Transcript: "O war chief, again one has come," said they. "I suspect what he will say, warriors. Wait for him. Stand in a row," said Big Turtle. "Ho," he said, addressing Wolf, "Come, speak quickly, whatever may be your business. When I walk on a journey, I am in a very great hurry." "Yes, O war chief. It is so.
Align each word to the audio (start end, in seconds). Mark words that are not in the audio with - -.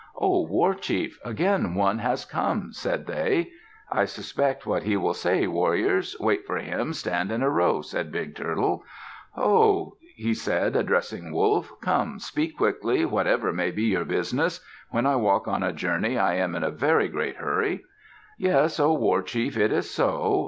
"O 0.19 0.41
war 0.47 0.73
chief, 0.73 1.19
again 1.23 1.75
one 1.75 1.99
has 1.99 2.25
come," 2.25 2.73
said 2.73 3.05
they. 3.05 3.51
"I 3.91 4.05
suspect 4.05 4.65
what 4.65 4.81
he 4.81 4.97
will 4.97 5.13
say, 5.13 5.45
warriors. 5.45 6.15
Wait 6.19 6.47
for 6.47 6.57
him. 6.57 6.91
Stand 6.93 7.31
in 7.31 7.43
a 7.43 7.49
row," 7.51 7.81
said 7.83 8.11
Big 8.11 8.35
Turtle. 8.35 8.83
"Ho," 9.33 9.97
he 10.15 10.33
said, 10.33 10.75
addressing 10.75 11.31
Wolf, 11.31 11.71
"Come, 11.81 12.17
speak 12.17 12.57
quickly, 12.57 13.05
whatever 13.05 13.53
may 13.53 13.69
be 13.69 13.83
your 13.83 14.03
business. 14.03 14.65
When 14.89 15.05
I 15.05 15.17
walk 15.17 15.47
on 15.47 15.61
a 15.61 15.71
journey, 15.71 16.17
I 16.17 16.33
am 16.33 16.55
in 16.55 16.63
a 16.63 16.71
very 16.71 17.07
great 17.07 17.35
hurry." 17.35 17.85
"Yes, 18.39 18.79
O 18.79 18.93
war 18.95 19.21
chief. 19.21 19.55
It 19.55 19.71
is 19.71 19.87
so. 19.91 20.39